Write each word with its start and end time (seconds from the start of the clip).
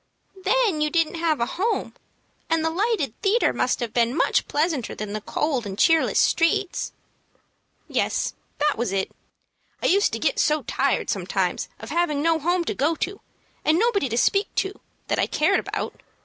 "Then 0.43 0.81
you 0.81 0.89
didn't 0.89 1.13
have 1.19 1.39
a 1.39 1.45
home, 1.45 1.93
and 2.49 2.65
the 2.65 2.71
lighted 2.71 3.13
theatre 3.21 3.53
must 3.53 3.79
have 3.81 3.93
been 3.93 4.17
much 4.17 4.47
pleasanter 4.47 4.95
than 4.95 5.13
the 5.13 5.21
cold 5.21 5.63
and 5.67 5.77
cheerless 5.77 6.19
streets." 6.19 6.91
"Yes, 7.87 8.33
that 8.57 8.79
was 8.79 8.91
it. 8.91 9.11
I 9.79 9.85
used 9.85 10.11
to 10.13 10.17
get 10.17 10.39
so 10.39 10.63
tired 10.63 11.11
sometimes 11.11 11.69
of 11.79 11.91
having 11.91 12.19
no 12.23 12.39
home 12.39 12.63
to 12.63 12.73
go 12.73 12.95
to, 12.95 13.21
and 13.63 13.77
nobody 13.77 14.09
to 14.09 14.17
speak 14.17 14.47
to 14.55 14.79
that 15.07 15.19
I 15.19 15.27
cared 15.27 15.59
about." 15.59 16.01